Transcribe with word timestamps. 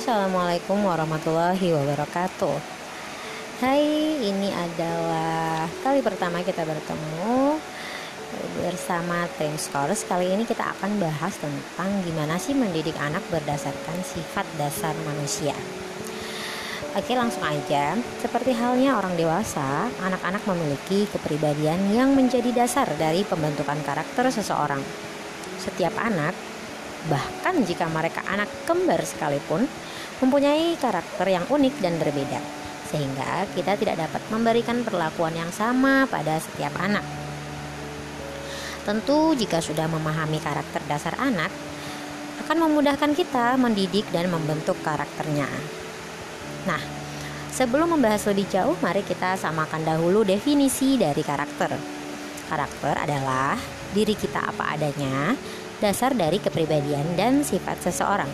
Assalamualaikum 0.00 0.80
warahmatullahi 0.80 1.76
wabarakatuh. 1.76 2.56
Hai, 3.60 3.84
ini 4.16 4.48
adalah 4.48 5.68
kali 5.84 6.00
pertama 6.00 6.40
kita 6.40 6.64
bertemu 6.64 7.60
bersama 8.64 9.28
Tim 9.36 9.52
Scores. 9.60 10.08
Kali 10.08 10.32
ini 10.32 10.48
kita 10.48 10.72
akan 10.72 10.96
bahas 11.04 11.36
tentang 11.36 12.00
gimana 12.00 12.40
sih 12.40 12.56
mendidik 12.56 12.96
anak 12.96 13.20
berdasarkan 13.28 14.00
sifat 14.00 14.48
dasar 14.56 14.96
manusia. 15.04 15.52
Oke 16.96 17.12
langsung 17.12 17.44
aja. 17.44 17.92
Seperti 18.24 18.56
halnya 18.56 18.96
orang 18.96 19.20
dewasa 19.20 19.92
Anak-anak 20.00 20.48
memiliki 20.48 21.12
kepribadian 21.12 21.92
yang 21.92 22.16
menjadi 22.16 22.48
dasar 22.56 22.88
dari 22.96 23.20
pembentukan 23.20 23.76
karakter 23.84 24.32
seseorang. 24.32 24.80
Setiap 25.60 25.92
anak 26.00 26.32
Bahkan 27.08 27.64
jika 27.64 27.88
mereka 27.88 28.20
anak 28.28 28.50
kembar 28.68 29.00
sekalipun 29.00 29.64
Mempunyai 30.20 30.76
karakter 30.76 31.32
yang 31.32 31.48
unik 31.48 31.80
dan 31.80 31.96
berbeda 31.96 32.40
sehingga 32.92 33.48
kita 33.56 33.78
tidak 33.80 33.96
dapat 34.04 34.20
memberikan 34.28 34.84
perlakuan 34.84 35.32
yang 35.32 35.48
sama 35.48 36.04
pada 36.10 36.36
setiap 36.36 36.76
anak. 36.76 37.06
Tentu, 38.84 39.32
jika 39.38 39.62
sudah 39.64 39.88
memahami 39.88 40.42
karakter 40.42 40.82
dasar 40.90 41.16
anak, 41.16 41.48
akan 42.44 42.66
memudahkan 42.68 43.14
kita 43.14 43.56
mendidik 43.56 44.04
dan 44.10 44.26
membentuk 44.28 44.74
karakternya. 44.82 45.46
Nah, 46.66 46.82
sebelum 47.54 47.94
membahas 47.94 48.26
lebih 48.28 48.50
jauh, 48.50 48.74
mari 48.82 49.06
kita 49.06 49.38
samakan 49.38 49.86
dahulu 49.86 50.26
definisi 50.26 50.98
dari 50.98 51.22
karakter. 51.22 51.70
Karakter 52.50 52.94
adalah 52.98 53.54
diri 53.94 54.18
kita 54.18 54.50
apa 54.50 54.74
adanya, 54.74 55.38
dasar 55.80 56.12
dari 56.12 56.38
kepribadian 56.38 57.16
dan 57.16 57.40
sifat 57.40 57.80
seseorang. 57.80 58.28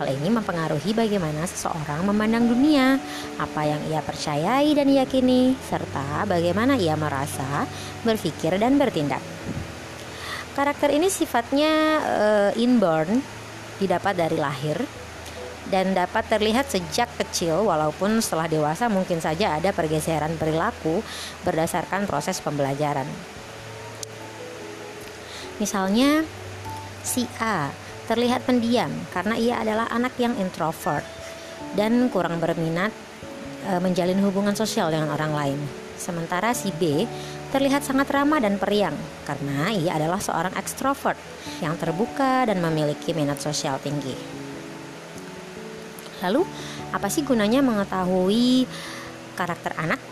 Hal 0.00 0.08
ini 0.16 0.32
mempengaruhi 0.32 0.96
bagaimana 0.96 1.44
seseorang 1.44 2.08
memandang 2.08 2.48
dunia, 2.48 2.96
apa 3.36 3.68
yang 3.68 3.84
ia 3.88 4.00
percayai 4.00 4.72
dan 4.72 4.88
yakini, 4.88 5.52
serta 5.68 6.24
bagaimana 6.24 6.80
ia 6.80 6.96
merasa, 6.96 7.68
berpikir, 8.00 8.56
dan 8.56 8.80
bertindak. 8.80 9.20
Karakter 10.56 10.88
ini 10.96 11.12
sifatnya 11.12 11.72
uh, 12.00 12.50
inborn, 12.56 13.20
didapat 13.76 14.16
dari 14.16 14.40
lahir, 14.40 14.80
dan 15.68 15.92
dapat 15.92 16.24
terlihat 16.32 16.72
sejak 16.72 17.12
kecil 17.20 17.68
walaupun 17.68 18.24
setelah 18.24 18.48
dewasa 18.48 18.88
mungkin 18.88 19.20
saja 19.20 19.52
ada 19.60 19.70
pergeseran 19.70 20.34
perilaku 20.40 21.04
berdasarkan 21.44 22.08
proses 22.08 22.40
pembelajaran. 22.40 23.06
Misalnya 25.60 26.24
si 27.02 27.24
A 27.40 27.70
terlihat 28.10 28.42
pendiam 28.42 28.90
karena 29.14 29.38
ia 29.38 29.62
adalah 29.62 29.86
anak 29.88 30.18
yang 30.18 30.34
introvert 30.36 31.06
dan 31.78 32.10
kurang 32.10 32.42
berminat 32.42 32.90
e, 33.62 33.78
menjalin 33.78 34.18
hubungan 34.18 34.58
sosial 34.58 34.90
dengan 34.90 35.14
orang 35.14 35.32
lain. 35.32 35.60
Sementara 35.94 36.50
si 36.56 36.74
B 36.74 37.06
terlihat 37.54 37.86
sangat 37.86 38.10
ramah 38.10 38.42
dan 38.42 38.56
periang 38.58 38.96
karena 39.28 39.70
ia 39.70 39.94
adalah 39.94 40.18
seorang 40.18 40.56
ekstrovert 40.58 41.18
yang 41.62 41.78
terbuka 41.78 42.48
dan 42.48 42.58
memiliki 42.58 43.14
minat 43.14 43.38
sosial 43.38 43.78
tinggi. 43.78 44.16
Lalu, 46.20 46.42
apa 46.92 47.08
sih 47.08 47.24
gunanya 47.24 47.62
mengetahui 47.64 48.68
karakter 49.38 49.72
anak? 49.78 50.09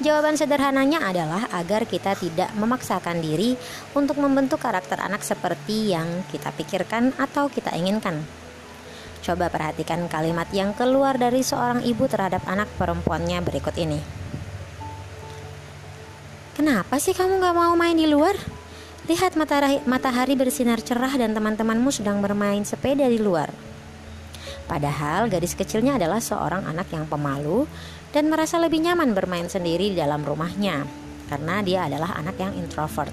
Jawaban 0.00 0.32
sederhananya 0.32 1.04
adalah 1.04 1.44
agar 1.52 1.84
kita 1.84 2.16
tidak 2.16 2.48
memaksakan 2.56 3.20
diri 3.20 3.52
untuk 3.92 4.16
membentuk 4.16 4.56
karakter 4.56 4.96
anak 4.96 5.20
seperti 5.20 5.92
yang 5.92 6.24
kita 6.32 6.48
pikirkan 6.56 7.12
atau 7.20 7.52
kita 7.52 7.68
inginkan. 7.76 8.24
Coba 9.20 9.52
perhatikan 9.52 10.08
kalimat 10.08 10.48
yang 10.56 10.72
keluar 10.72 11.20
dari 11.20 11.44
seorang 11.44 11.84
ibu 11.84 12.08
terhadap 12.08 12.40
anak 12.48 12.72
perempuannya 12.80 13.44
berikut 13.44 13.76
ini. 13.76 14.00
Kenapa 16.56 16.96
sih 16.96 17.12
kamu 17.12 17.36
gak 17.36 17.56
mau 17.60 17.76
main 17.76 17.92
di 17.92 18.08
luar? 18.08 18.40
Lihat 19.04 19.36
matahari, 19.84 20.32
bersinar 20.32 20.80
cerah 20.80 21.12
dan 21.12 21.36
teman-temanmu 21.36 21.92
sedang 21.92 22.24
bermain 22.24 22.64
sepeda 22.64 23.04
di 23.04 23.20
luar. 23.20 23.69
Padahal 24.70 25.26
gadis 25.26 25.58
kecilnya 25.58 25.98
adalah 25.98 26.22
seorang 26.22 26.62
anak 26.62 26.94
yang 26.94 27.10
pemalu 27.10 27.66
dan 28.14 28.30
merasa 28.30 28.54
lebih 28.62 28.78
nyaman 28.78 29.10
bermain 29.18 29.50
sendiri 29.50 29.90
di 29.90 29.98
dalam 29.98 30.22
rumahnya 30.22 30.86
karena 31.26 31.58
dia 31.66 31.90
adalah 31.90 32.14
anak 32.14 32.38
yang 32.38 32.54
introvert. 32.54 33.10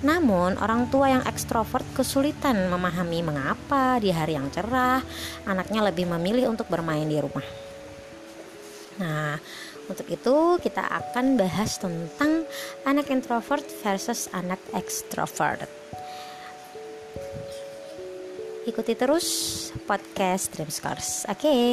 Namun, 0.00 0.56
orang 0.56 0.88
tua 0.88 1.12
yang 1.12 1.26
ekstrovert 1.28 1.84
kesulitan 1.92 2.72
memahami 2.72 3.20
mengapa 3.20 4.00
di 4.00 4.08
hari 4.14 4.40
yang 4.40 4.48
cerah 4.48 5.04
anaknya 5.44 5.84
lebih 5.92 6.08
memilih 6.08 6.56
untuk 6.56 6.72
bermain 6.72 7.04
di 7.04 7.20
rumah. 7.20 7.44
Nah, 9.02 9.36
untuk 9.92 10.08
itu 10.08 10.36
kita 10.62 10.88
akan 10.88 11.36
bahas 11.36 11.76
tentang 11.76 12.48
anak 12.88 13.12
introvert 13.12 13.64
versus 13.84 14.30
anak 14.32 14.62
ekstrovert. 14.72 15.68
Ikuti 18.68 18.92
terus 18.92 19.26
podcast 19.88 20.52
Dream 20.52 20.68
Scores. 20.68 21.24
Oke. 21.24 21.40
Okay? 21.40 21.72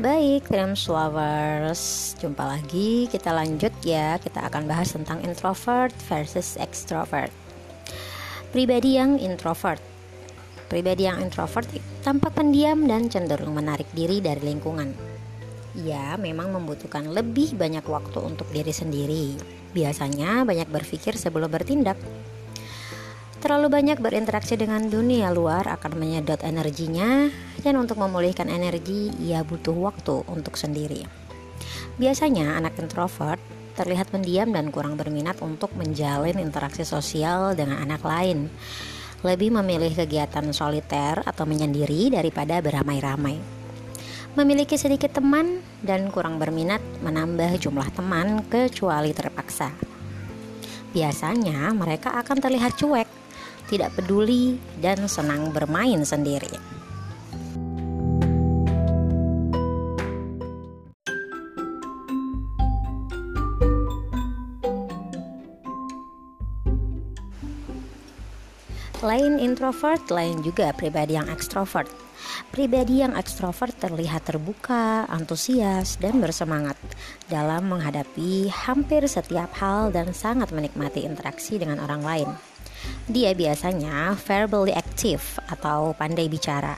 Baik, 0.00 0.48
Dreams 0.48 0.88
Lovers, 0.88 2.16
jumpa 2.16 2.48
lagi. 2.48 3.12
Kita 3.12 3.36
lanjut 3.36 3.76
ya. 3.84 4.16
Kita 4.16 4.48
akan 4.48 4.64
bahas 4.64 4.96
tentang 4.96 5.20
introvert 5.20 5.92
versus 6.08 6.56
extrovert. 6.56 7.28
Pribadi 8.56 8.96
yang 8.96 9.20
introvert. 9.20 9.97
Pribadi 10.68 11.08
yang 11.08 11.24
introvert 11.24 11.68
tampak 12.04 12.36
pendiam 12.36 12.84
dan 12.84 13.08
cenderung 13.08 13.56
menarik 13.56 13.88
diri 13.96 14.20
dari 14.20 14.44
lingkungan. 14.44 14.92
Ia 15.80 16.20
memang 16.20 16.52
membutuhkan 16.52 17.08
lebih 17.08 17.56
banyak 17.56 17.84
waktu 17.88 18.18
untuk 18.20 18.48
diri 18.52 18.72
sendiri. 18.72 19.36
Biasanya 19.72 20.44
banyak 20.44 20.68
berpikir 20.68 21.16
sebelum 21.16 21.48
bertindak 21.48 21.96
Terlalu 23.38 23.70
banyak 23.70 23.98
berinteraksi 24.02 24.58
dengan 24.58 24.90
dunia 24.90 25.30
luar 25.30 25.70
akan 25.78 25.94
menyedot 25.94 26.42
energinya 26.42 27.30
dan 27.62 27.78
untuk 27.78 28.02
memulihkan 28.02 28.50
energi 28.50 29.14
ia 29.22 29.46
butuh 29.46 29.78
waktu 29.78 30.26
untuk 30.26 30.58
sendiri. 30.58 31.06
Biasanya 32.02 32.58
anak 32.58 32.74
introvert 32.82 33.38
terlihat 33.78 34.10
pendiam 34.10 34.50
dan 34.50 34.74
kurang 34.74 34.98
berminat 34.98 35.38
untuk 35.38 35.70
menjalin 35.78 36.34
interaksi 36.42 36.82
sosial 36.82 37.54
dengan 37.54 37.78
anak 37.78 38.02
lain. 38.02 38.50
Lebih 39.26 39.50
memilih 39.50 39.94
kegiatan 39.94 40.46
soliter 40.54 41.22
atau 41.26 41.42
menyendiri 41.42 42.14
daripada 42.14 42.62
beramai-ramai. 42.62 43.38
Memiliki 44.38 44.78
sedikit 44.78 45.10
teman 45.18 45.58
dan 45.82 46.14
kurang 46.14 46.38
berminat 46.38 46.78
menambah 47.02 47.58
jumlah 47.58 47.90
teman 47.94 48.46
kecuali 48.46 49.10
terpaksa. 49.10 49.74
Biasanya 50.94 51.74
mereka 51.74 52.14
akan 52.14 52.38
terlihat 52.38 52.78
cuek 52.78 53.18
tidak 53.68 53.92
peduli, 53.94 54.56
dan 54.80 55.04
senang 55.06 55.52
bermain 55.52 56.00
sendiri. 56.02 56.77
Lain 68.98 69.38
introvert, 69.38 70.10
lain 70.10 70.42
juga 70.42 70.74
pribadi 70.74 71.14
yang 71.14 71.30
ekstrovert. 71.30 71.86
Pribadi 72.50 72.98
yang 72.98 73.14
ekstrovert 73.14 73.78
terlihat 73.78 74.26
terbuka, 74.26 75.06
antusias, 75.06 76.02
dan 76.02 76.18
bersemangat 76.18 76.74
dalam 77.30 77.70
menghadapi 77.70 78.50
hampir 78.50 79.06
setiap 79.06 79.54
hal 79.62 79.94
dan 79.94 80.10
sangat 80.10 80.50
menikmati 80.50 81.06
interaksi 81.06 81.62
dengan 81.62 81.78
orang 81.78 82.02
lain. 82.02 82.28
Dia 83.06 83.38
biasanya 83.38 84.18
verbally 84.18 84.74
active 84.74 85.22
atau 85.46 85.94
pandai 85.94 86.26
bicara, 86.26 86.74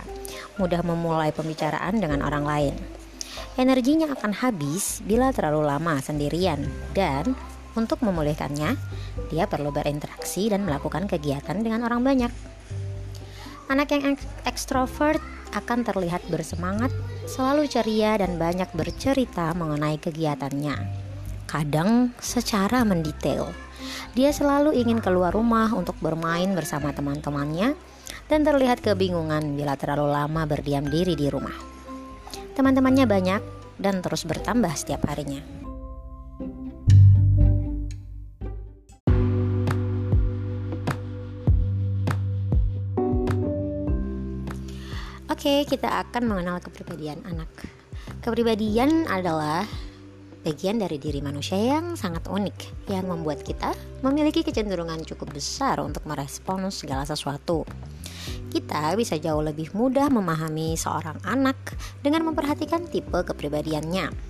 mudah 0.60 0.84
memulai 0.84 1.32
pembicaraan 1.32 2.04
dengan 2.04 2.20
orang 2.20 2.44
lain. 2.44 2.74
Energinya 3.56 4.12
akan 4.12 4.44
habis 4.44 5.00
bila 5.08 5.32
terlalu 5.32 5.64
lama 5.64 5.96
sendirian 6.04 6.68
dan 6.92 7.32
untuk 7.78 8.02
memulihkannya, 8.02 8.74
dia 9.30 9.44
perlu 9.46 9.70
berinteraksi 9.70 10.50
dan 10.50 10.66
melakukan 10.66 11.06
kegiatan 11.06 11.58
dengan 11.62 11.86
orang 11.86 12.02
banyak. 12.02 12.32
Anak 13.70 13.94
yang 13.94 14.18
ekstrovert 14.42 15.22
akan 15.54 15.86
terlihat 15.86 16.26
bersemangat, 16.26 16.90
selalu 17.26 17.70
ceria 17.70 18.18
dan 18.18 18.34
banyak 18.38 18.70
bercerita 18.74 19.54
mengenai 19.54 19.98
kegiatannya. 19.98 20.74
Kadang 21.46 22.14
secara 22.22 22.82
mendetail. 22.86 23.50
Dia 24.14 24.30
selalu 24.34 24.74
ingin 24.74 24.98
keluar 24.98 25.34
rumah 25.34 25.70
untuk 25.74 25.98
bermain 25.98 26.50
bersama 26.54 26.94
teman-temannya 26.94 27.74
dan 28.30 28.40
terlihat 28.46 28.82
kebingungan 28.82 29.58
bila 29.58 29.74
terlalu 29.74 30.14
lama 30.14 30.42
berdiam 30.46 30.86
diri 30.86 31.18
di 31.18 31.26
rumah. 31.26 31.54
Teman-temannya 32.54 33.06
banyak 33.06 33.42
dan 33.78 34.02
terus 34.02 34.26
bertambah 34.26 34.70
setiap 34.74 35.06
harinya. 35.10 35.59
Oke, 45.30 45.62
kita 45.62 45.86
akan 45.86 46.26
mengenal 46.26 46.58
kepribadian 46.58 47.22
anak. 47.22 47.46
Kepribadian 48.18 49.06
adalah 49.06 49.62
bagian 50.42 50.82
dari 50.82 50.98
diri 50.98 51.22
manusia 51.22 51.54
yang 51.54 51.94
sangat 51.94 52.26
unik 52.26 52.90
yang 52.90 53.06
membuat 53.06 53.46
kita 53.46 53.70
memiliki 54.02 54.42
kecenderungan 54.42 55.06
cukup 55.06 55.30
besar 55.30 55.78
untuk 55.78 56.02
merespon 56.10 56.66
segala 56.74 57.06
sesuatu. 57.06 57.62
Kita 58.50 58.98
bisa 58.98 59.22
jauh 59.22 59.38
lebih 59.38 59.70
mudah 59.70 60.10
memahami 60.10 60.74
seorang 60.74 61.22
anak 61.22 61.78
dengan 62.02 62.26
memperhatikan 62.26 62.90
tipe 62.90 63.22
kepribadiannya. 63.22 64.29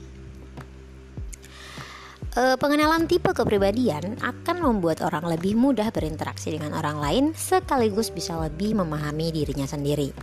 E, 2.30 2.54
pengenalan 2.54 3.10
tipe 3.10 3.34
kepribadian 3.34 4.14
akan 4.22 4.56
membuat 4.62 5.02
orang 5.02 5.26
lebih 5.34 5.58
mudah 5.58 5.90
berinteraksi 5.90 6.54
dengan 6.54 6.78
orang 6.78 7.02
lain 7.02 7.24
sekaligus 7.34 8.14
bisa 8.14 8.38
lebih 8.38 8.78
memahami 8.78 9.34
dirinya 9.34 9.66
sendiri. 9.66 10.14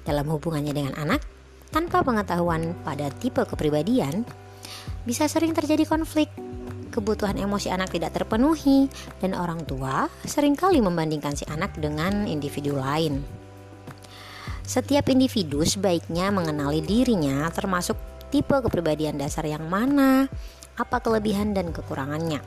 Dalam 0.00 0.24
hubungannya 0.32 0.72
dengan 0.72 0.96
anak, 0.96 1.20
tanpa 1.68 2.00
pengetahuan 2.00 2.72
pada 2.80 3.12
tipe 3.20 3.44
kepribadian, 3.44 4.24
bisa 5.04 5.28
sering 5.28 5.52
terjadi 5.52 5.84
konflik. 5.84 6.32
Kebutuhan 6.90 7.36
emosi 7.36 7.68
anak 7.68 7.92
tidak 7.92 8.16
terpenuhi, 8.16 8.88
dan 9.20 9.36
orang 9.36 9.62
tua 9.62 10.08
sering 10.24 10.56
kali 10.56 10.80
membandingkan 10.80 11.36
si 11.36 11.44
anak 11.46 11.76
dengan 11.76 12.24
individu 12.24 12.74
lain. 12.74 13.20
Setiap 14.64 15.06
individu 15.12 15.62
sebaiknya 15.62 16.32
mengenali 16.34 16.82
dirinya, 16.82 17.46
termasuk 17.52 18.09
tipe 18.30 18.54
kepribadian 18.54 19.18
dasar 19.18 19.44
yang 19.44 19.66
mana, 19.66 20.30
apa 20.78 20.96
kelebihan 21.02 21.52
dan 21.52 21.74
kekurangannya. 21.74 22.40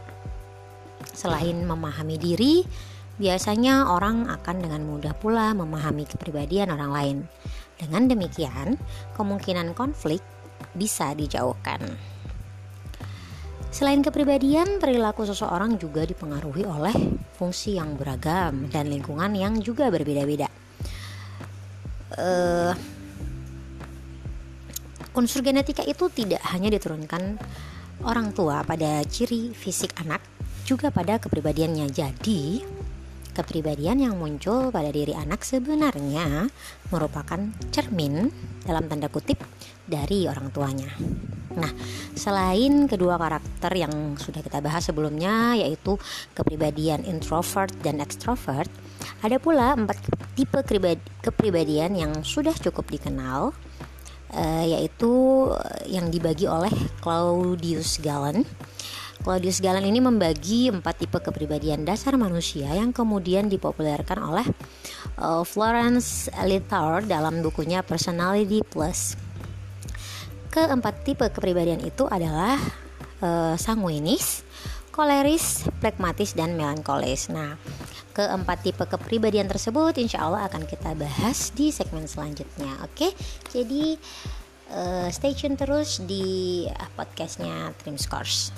Selain 1.13 1.61
memahami 1.61 2.17
diri, 2.17 2.63
biasanya 3.21 3.93
orang 3.93 4.25
akan 4.31 4.57
dengan 4.63 4.81
mudah 4.87 5.13
pula 5.13 5.53
memahami 5.53 6.09
kepribadian 6.09 6.73
orang 6.73 6.91
lain. 6.91 7.17
Dengan 7.77 8.07
demikian, 8.09 8.79
kemungkinan 9.13 9.75
konflik 9.77 10.23
bisa 10.73 11.13
dijauhkan. 11.13 11.83
Selain 13.73 14.05
kepribadian, 14.05 14.77
perilaku 14.77 15.25
seseorang 15.25 15.81
juga 15.81 16.05
dipengaruhi 16.05 16.61
oleh 16.61 16.93
fungsi 17.33 17.81
yang 17.81 17.97
beragam 17.97 18.69
dan 18.69 18.85
lingkungan 18.85 19.33
yang 19.33 19.57
juga 19.57 19.89
berbeda-beda. 19.89 20.45
Uh, 22.13 22.77
unsur 25.13 25.45
genetika 25.45 25.85
itu 25.85 26.09
tidak 26.09 26.41
hanya 26.53 26.73
diturunkan 26.73 27.37
orang 28.03 28.33
tua 28.33 28.65
pada 28.65 29.05
ciri 29.05 29.53
fisik 29.53 29.93
anak, 30.01 30.21
juga 30.65 30.89
pada 30.89 31.21
kepribadiannya. 31.21 31.87
Jadi, 31.93 32.41
Kepribadian 33.33 33.97
yang 33.97 34.13
muncul 34.21 34.69
pada 34.69 34.93
diri 34.93 35.17
anak 35.17 35.41
sebenarnya 35.41 36.45
merupakan 36.93 37.41
cermin 37.73 38.29
dalam 38.61 38.85
tanda 38.85 39.09
kutip 39.09 39.41
dari 39.89 40.29
orang 40.29 40.53
tuanya. 40.53 40.93
Nah, 41.57 41.73
selain 42.13 42.85
kedua 42.85 43.17
karakter 43.17 43.73
yang 43.73 44.21
sudah 44.21 44.37
kita 44.37 44.61
bahas 44.61 44.85
sebelumnya 44.85 45.57
yaitu 45.57 45.97
kepribadian 46.37 47.01
introvert 47.09 47.73
dan 47.81 48.05
extrovert, 48.05 48.69
ada 49.25 49.41
pula 49.41 49.73
empat 49.73 49.97
tipe 50.37 50.61
kepribadian 51.25 51.97
yang 51.97 52.21
sudah 52.21 52.53
cukup 52.53 52.85
dikenal 52.85 53.49
uh, 54.33 54.65
yaitu 54.65 55.13
yang 55.87 56.09
dibagi 56.09 56.49
oleh 56.49 56.73
Claudius 56.99 58.01
Galen 58.01 58.43
Claudius 59.23 59.63
Galen 59.63 59.87
ini 59.87 60.03
membagi 60.03 60.67
empat 60.67 60.99
tipe 60.99 61.15
kepribadian 61.15 61.87
dasar 61.87 62.19
manusia 62.19 62.67
yang 62.75 62.91
kemudian 62.91 63.47
dipopulerkan 63.47 64.19
oleh 64.19 64.43
uh, 65.15 65.47
Florence 65.47 66.27
Littauer 66.43 67.07
dalam 67.07 67.39
bukunya 67.39 67.79
Personality 67.87 68.59
Plus. 68.67 69.15
Keempat 70.51 71.07
tipe 71.07 71.23
kepribadian 71.31 71.79
itu 71.87 72.03
adalah 72.03 72.59
uh, 73.23 73.55
sanguinis, 73.55 74.43
koleris, 74.91 75.71
pragmatis, 75.79 76.35
dan 76.35 76.59
melankolis. 76.59 77.31
Nah, 77.31 77.55
keempat 78.13 78.61
tipe 78.61 78.85
kepribadian 78.85 79.49
tersebut 79.49 79.97
insya 79.97 80.23
Allah 80.29 80.45
akan 80.45 80.69
kita 80.69 80.93
bahas 80.93 81.49
di 81.57 81.73
segmen 81.73 82.05
selanjutnya. 82.05 82.77
Oke, 82.85 83.11
jadi 83.49 83.97
uh, 84.71 85.09
stay 85.09 85.33
tune 85.33 85.57
terus 85.57 85.99
di 86.05 86.65
podcastnya 86.93 87.73
Trim 87.81 87.97
Scores. 87.97 88.53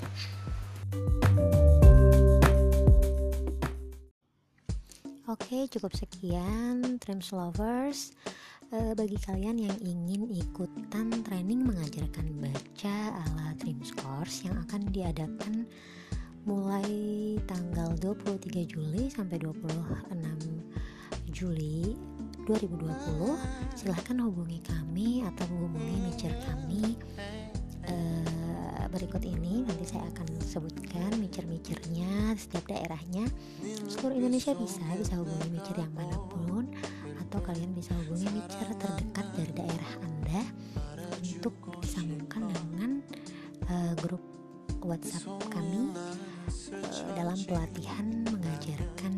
Oke, 5.26 5.66
cukup 5.68 5.92
sekian 5.98 7.02
Dreams 7.02 7.34
Lovers. 7.34 8.16
E, 8.70 8.94
bagi 8.94 9.18
kalian 9.20 9.58
yang 9.58 9.78
ingin 9.82 10.30
ikutan 10.30 11.12
training 11.26 11.66
mengajarkan 11.66 12.30
baca 12.40 12.98
ala 13.26 13.58
Dreams 13.58 13.90
Course 13.98 14.46
yang 14.46 14.56
akan 14.64 14.86
diadakan 14.94 15.66
mulai 16.46 17.42
tanggal 17.50 17.98
23 17.98 18.70
Juli 18.70 19.10
sampai 19.10 19.42
26 19.42 20.14
Juli 21.34 21.98
2020, 22.46 23.74
silahkan 23.74 24.18
hubungi 24.22 24.62
kami 24.62 25.26
atau 25.26 25.50
hubungi 25.50 25.82
manajer 25.82 26.38
kami. 26.46 26.94
Uh, 27.86 28.86
berikut 28.94 29.26
ini 29.26 29.66
nanti 29.66 29.86
saya 29.90 30.06
akan 30.14 30.38
sebutkan 30.46 31.18
micir-micirnya 31.18 32.38
setiap 32.38 32.70
daerahnya. 32.70 33.26
Seluruh 33.90 34.14
Indonesia 34.14 34.54
bisa 34.54 34.86
bisa 34.96 35.18
hubungi 35.18 35.50
micir 35.50 35.76
yang 35.82 35.92
mana 35.98 36.16
pun 36.30 36.70
atau 37.26 37.42
kalian 37.42 37.74
bisa 37.74 37.98
hubungi 38.06 38.30
micir 38.30 38.70
terdekat 38.78 39.28
dari 39.34 39.52
daerah 39.66 39.92
anda 40.06 40.42
untuk 41.26 41.58
disambungkan 41.82 42.48
dengan 42.54 42.90
uh, 43.66 43.94
grup 43.98 44.22
WhatsApp 44.86 45.45
pelatihan 47.46 48.26
mengajarkan 48.26 49.14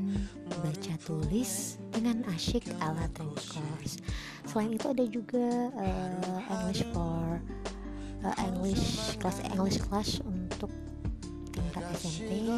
baca 0.59 0.93
tulis 1.07 1.79
dengan 1.95 2.27
asyik 2.35 2.67
ala 2.83 3.07
Course. 3.15 4.03
Selain 4.43 4.75
itu 4.75 4.85
ada 4.91 5.05
juga 5.07 5.71
uh, 5.71 6.39
English 6.51 6.83
for 6.91 7.39
uh, 8.27 8.35
English 8.43 9.15
kelas 9.23 9.39
English 9.47 9.79
class 9.87 10.19
untuk 10.27 10.71
tingkat 11.55 11.83
SMP 11.95 12.51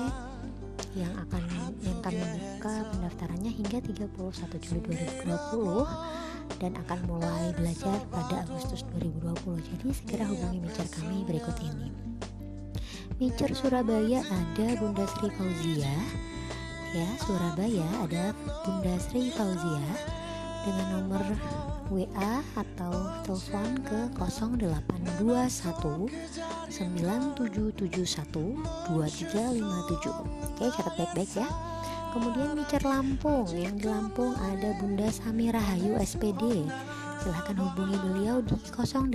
yang 0.98 1.14
akan 1.22 1.44
yang 1.86 2.00
kami 2.02 2.18
buka 2.18 2.74
pendaftarannya 2.90 3.52
hingga 3.54 3.78
31 3.86 4.66
Juli 4.66 4.98
2020 5.22 6.58
dan 6.58 6.72
akan 6.82 7.00
mulai 7.06 7.54
belajar 7.54 8.02
pada 8.10 8.42
Agustus 8.42 8.82
2020. 8.98 9.70
Jadi 9.70 9.88
segera 9.94 10.26
hubungi 10.26 10.66
micir 10.66 10.88
kami 10.90 11.22
berikut 11.30 11.56
ini. 11.62 11.94
Micir 13.20 13.52
Surabaya 13.52 14.24
ada 14.24 14.80
Bunda 14.80 15.04
Sri 15.04 15.28
Fauzia. 15.36 15.92
Ya, 16.96 17.10
Surabaya 17.20 17.84
ada 18.00 18.32
Bunda 18.64 18.96
Sri 18.96 19.28
Fauzia 19.36 19.92
dengan 20.64 20.88
nomor 21.04 21.28
WA 21.92 22.40
atau 22.56 22.96
telepon 23.28 23.76
ke 23.84 24.00
0821 24.24 26.08
9771 26.72 27.76
2357. 27.84 28.56
Oke, 30.56 30.66
catat 30.80 30.94
baik-baik 30.96 31.44
ya. 31.44 31.48
Kemudian 32.16 32.56
Micer 32.56 32.88
Lampung, 32.88 33.52
yang 33.52 33.76
di 33.76 33.92
Lampung 33.92 34.32
ada 34.32 34.80
Bunda 34.80 35.12
Samira 35.12 35.60
Hayu 35.60 36.00
SPD. 36.00 36.64
Silahkan 37.30 37.62
hubungi 37.62 37.94
beliau 38.10 38.42
di 38.42 38.58
085 38.58 39.14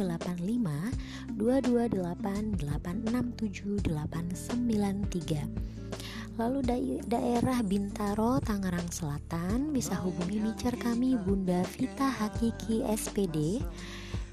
228 1.35 2.63
867 2.63 3.91
893. 3.91 6.39
Lalu 6.39 6.59
da 6.63 6.79
daerah 7.11 7.59
Bintaro, 7.67 8.39
Tangerang 8.39 8.87
Selatan 8.95 9.75
bisa 9.75 9.99
hubungi 9.99 10.39
micer 10.39 10.79
kami 10.79 11.19
Bunda 11.19 11.67
Vita 11.75 12.07
Hakiki 12.07 12.87
SPD 12.87 13.59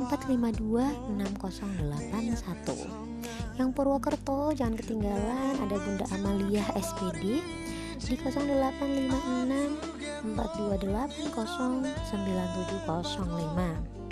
1452 0.00 1.12
6081 1.12 3.13
Yang 3.54 3.70
Purwokerto 3.74 4.54
jangan 4.54 4.76
ketinggalan. 4.78 5.54
Ada 5.62 5.76
Bunda 5.78 6.06
Amalia 6.14 6.64
SPD 6.74 7.42
di 8.04 8.14
0856 8.20 10.28
428 10.34 11.32
9705 11.32 14.04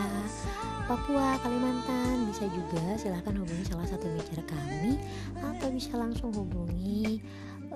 Papua, 0.82 1.38
Kalimantan 1.38 2.26
bisa 2.26 2.42
juga 2.50 2.98
silahkan 2.98 3.38
hubungi 3.38 3.70
salah 3.70 3.86
satu 3.86 4.10
manajer 4.10 4.42
kami 4.42 4.98
atau 5.38 5.70
bisa 5.70 5.94
langsung 5.94 6.34
hubungi 6.34 7.22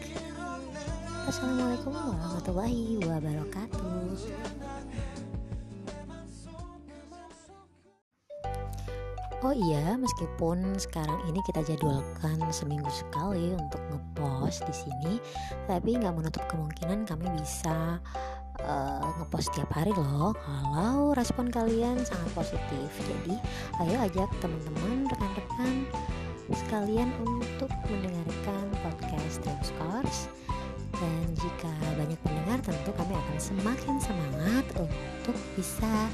Assalamualaikum 1.26 1.94
warahmatullahi 1.94 3.00
wabarakatuh. 3.06 4.79
Oh 9.40 9.56
iya, 9.56 9.96
meskipun 9.96 10.76
sekarang 10.76 11.24
ini 11.32 11.40
kita 11.48 11.64
jadwalkan 11.64 12.44
seminggu 12.52 12.92
sekali 12.92 13.56
untuk 13.56 13.80
ngepost 13.88 14.68
di 14.68 14.76
sini, 14.76 15.14
tapi 15.64 15.96
nggak 15.96 16.12
menutup 16.12 16.44
kemungkinan 16.52 17.08
kami 17.08 17.24
bisa 17.40 18.04
uh, 18.60 19.08
ngepost 19.16 19.56
tiap 19.56 19.72
hari 19.72 19.96
loh. 19.96 20.36
Kalau 20.36 21.16
respon 21.16 21.48
kalian 21.48 22.04
sangat 22.04 22.30
positif, 22.36 22.92
jadi 23.00 23.40
ayo 23.88 23.96
ajak 24.12 24.28
teman-teman, 24.44 25.08
rekan-rekan 25.08 25.88
sekalian 26.52 27.08
untuk 27.24 27.72
mendengarkan 27.88 28.66
podcast 28.84 29.40
Scores. 29.64 30.28
Dan 31.00 31.32
jika 31.40 31.72
banyak 31.96 32.20
pendengar, 32.28 32.60
tentu 32.60 32.92
kami 32.92 33.16
akan 33.16 33.38
semakin 33.40 33.96
semangat 34.04 34.68
untuk 34.76 35.38
bisa 35.56 36.12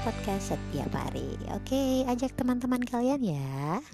podcast 0.00 0.56
setiap 0.56 0.88
hari. 0.96 1.36
Oke, 1.52 2.08
ajak 2.08 2.32
teman-teman 2.32 2.80
kalian 2.80 3.36
ya. 3.36 3.84